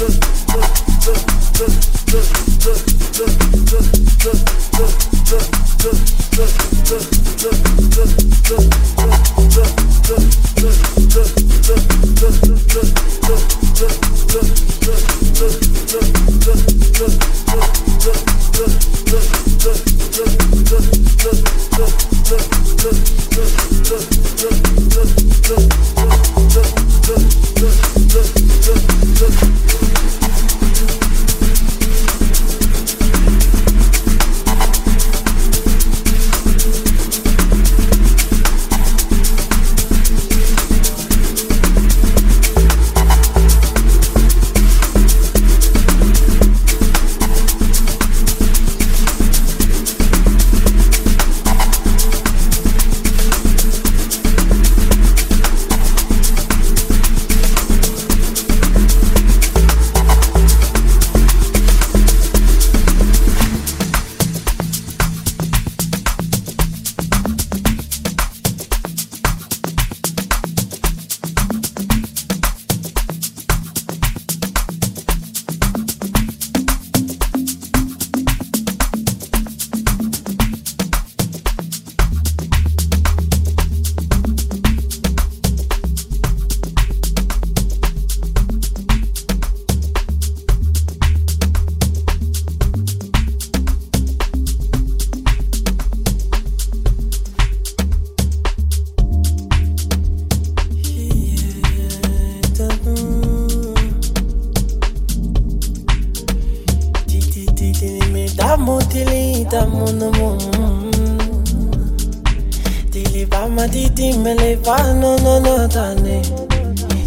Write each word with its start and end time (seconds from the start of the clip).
look. 0.00 0.30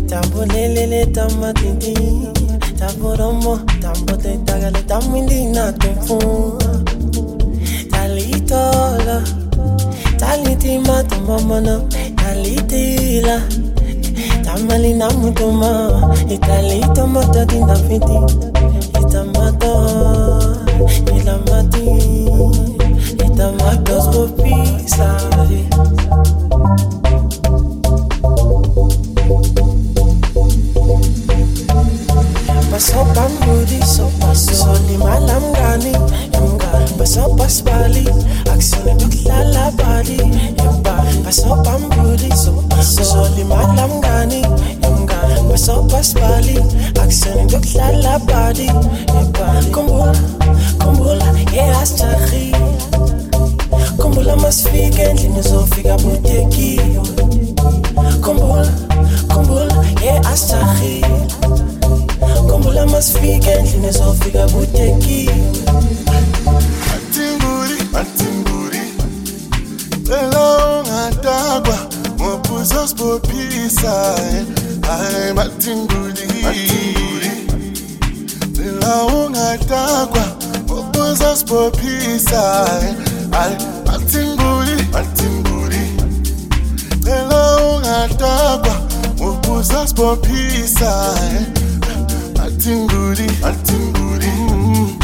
Tambo 0.08 0.46
lelele 0.46 1.06
tamba 1.06 1.54
titi 1.54 1.94
Tambo 2.80 3.16
romo 3.16 3.58
tambo 3.82 4.14
te 4.18 4.38
tagale 4.46 4.82
tamindi 4.84 5.46
na 5.46 5.72
tumfu 5.74 6.20
Talitola 7.92 9.24
Taliti 10.18 10.78
mata 10.80 11.18
mamana 11.28 11.82
Talitila 12.16 13.42
Tamali 14.44 14.94
namutuma 14.94 16.16
Italito 16.30 17.08
mata 17.08 17.46
tinda 17.46 17.76
fiti. 17.76 18.18
Itamato 19.02 19.74
Ilamati 21.18 21.86
Itamatos 23.26 24.08
popisa 24.08 25.18
Itamatos 25.18 25.73
Passant 37.04 37.36
pas 37.36 37.62
Bali, 37.66 38.06
actionne 38.50 38.98
toute 38.98 39.26
la 39.26 39.44
la 39.44 39.70
body. 39.72 40.16
Yamba, 40.58 41.04
passant 41.26 41.62
pas 41.62 41.78
Mbudi, 41.78 42.30
so 42.32 42.54
soli 43.04 43.44
malangani. 43.44 44.42
Yanga, 44.82 45.16
passant 45.52 45.84
pas 45.90 46.14
Bali, 46.14 46.56
actionne 47.02 47.46
toute 47.48 47.74
la 47.74 47.92
la 47.92 48.18
body. 48.20 48.68
Yamba, 48.68 49.70
kumbula, 49.74 50.14
kumbula, 50.80 51.26
yeah, 51.54 51.78
astari. 51.82 52.54
Kumbula 53.98 54.38
masifika 54.38 55.04
endlini 55.04 55.42
zofika 55.42 55.98
butekiwe. 55.98 57.02
Kumbula, 58.22 58.70
kumbula, 59.28 59.76
yeah, 60.02 60.22
astari. 60.32 61.02
Kumbula 62.50 62.86
masifika 62.86 63.52
endlini 63.52 63.92
zofika 63.92 64.48
butekiwe. 64.48 65.34
inside 73.84 74.48
hayi 74.88 75.34
mathinguli 75.34 76.28
nila 78.58 79.06
ungadakwa 79.06 80.26
ukuza 80.80 81.36
sibopisa 81.36 82.42
hayi 83.32 83.56
mathinguli 83.86 84.84
mathinguli 84.94 85.80
nila 87.04 87.58
ungadakwa 87.58 88.76
ukuza 89.30 89.88
sibopisa 89.88 91.16
mathinguli 92.38 93.32
mathinguli 93.42 94.28
mm-hmm. 94.28 95.00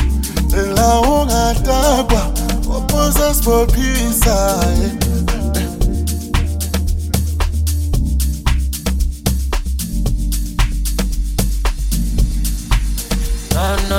nila 0.52 1.00
ungadakwa 1.02 2.32
ukuza 2.78 3.34
sibopisa 3.34 4.34
hayi 4.36 4.92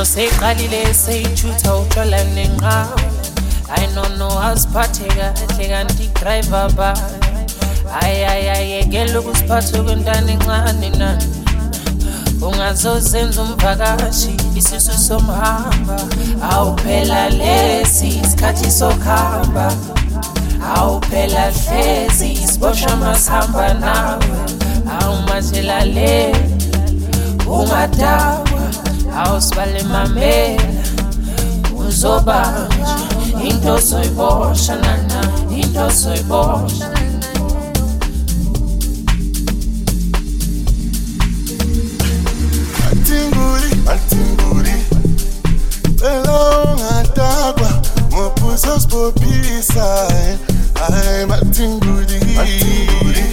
Impilo 0.01 0.15
seyiqalile 0.17 0.95
seyithutha 0.95 1.77
utshola 1.77 2.25
nenqawe 2.35 3.05
I 3.69 3.87
don't 3.95 4.17
know 4.19 4.33
asiphathe 4.49 5.07
kahle 5.17 5.67
kanti 5.69 6.07
driver 6.19 6.69
ba. 6.77 6.95
Ayayayekela 8.03 9.21
ukusiphatha 9.21 9.83
kwentana 9.83 10.33
encane 10.33 10.91
nani 10.99 11.27
ungazozenza 12.41 13.43
umvakashi 13.43 14.37
isisu 14.57 14.93
somhamba. 14.93 15.97
Awuphela 16.51 17.29
lesi 17.31 18.09
isikhathi 18.25 18.71
sokuhamba. 18.71 19.69
Awuphela 20.77 21.51
hlezi 21.51 22.33
isiboshwa 22.33 22.97
masihamba 22.97 23.75
nawe. 23.75 24.29
Awumatshela 25.01 25.85
le 25.85 26.33
ungadaba 27.47 28.50
awusibalimamelela 29.17 30.63
uzobanja 31.87 32.97
into 33.45 33.81
soyiboshwa 33.81 34.77
nana 34.77 35.33
into 35.51 35.91
soyiboshwa 35.91 36.87
Altinguri, 42.91 43.71
altinguri, 43.91 44.75
cela 45.97 46.63
ungadakwa 46.63 47.83
mophuzo 48.11 48.81
sibopisa 48.81 49.85
hayi 50.75 51.21
eh. 51.21 51.29
matinguri, 51.29 52.21
matinguri, 52.37 53.25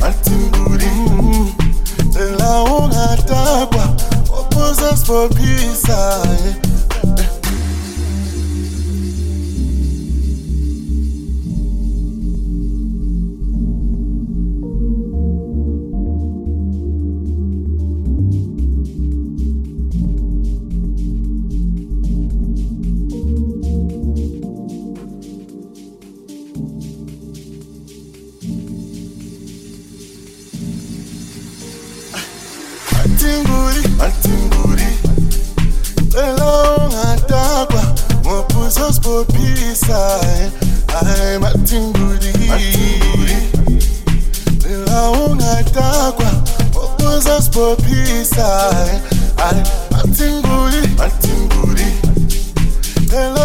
mathinguli 0.00 0.90
cela 2.14 2.62
ungatakwa 2.64 3.88
uzasibophisa 4.70 5.98
matinguli 6.14 6.75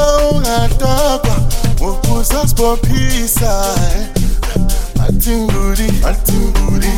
cela 0.01 0.27
ungatakwa 0.31 1.35
ngophuza 1.81 2.47
sibophisa 2.47 3.75
matinguli 4.97 5.91
matinguli 6.01 6.93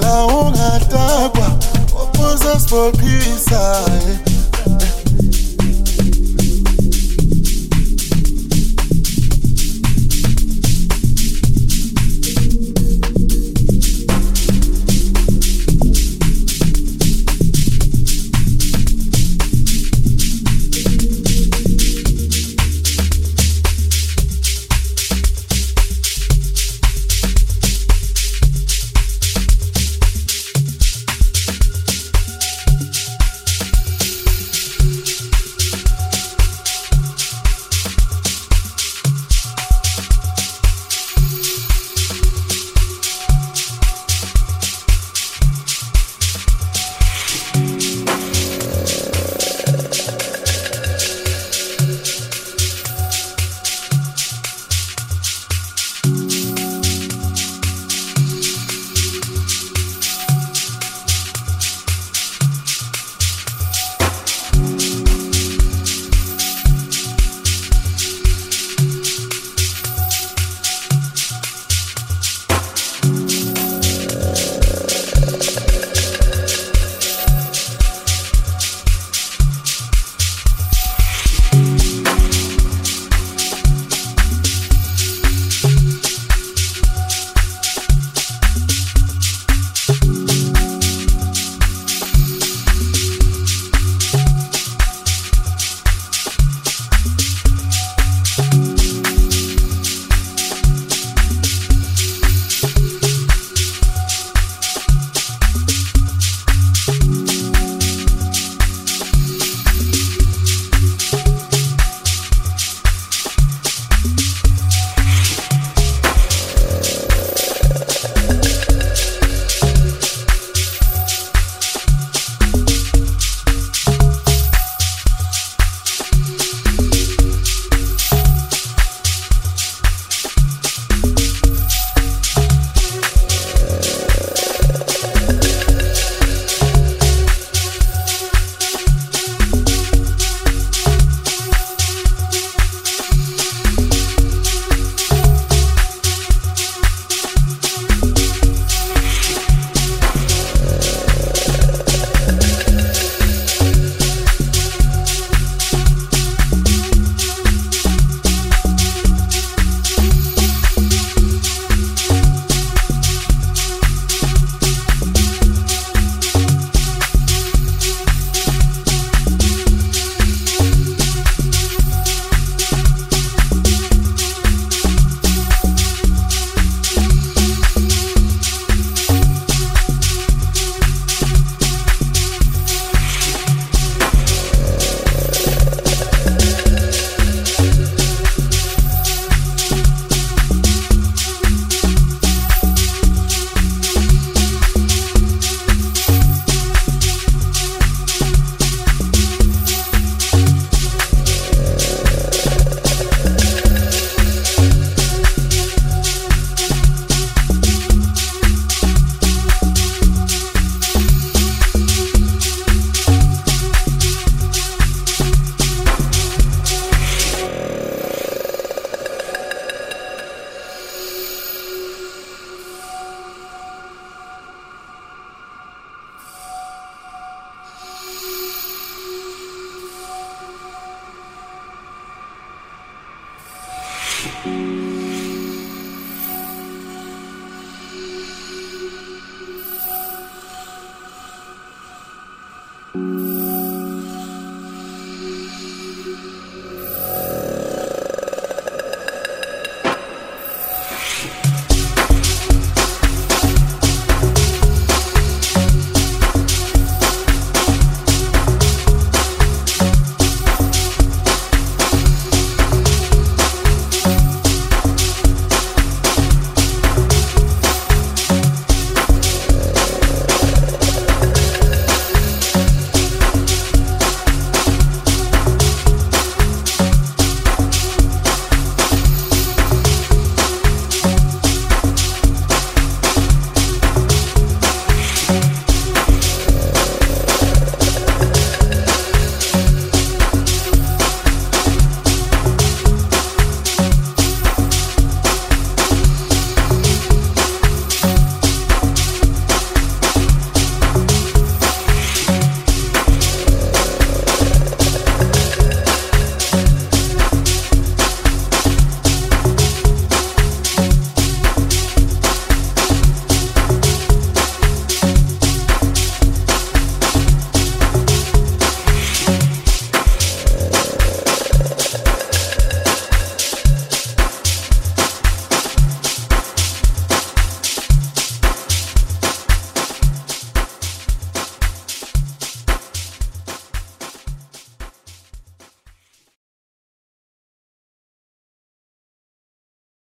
la 0.00 0.26
ungatakwa 0.26 1.50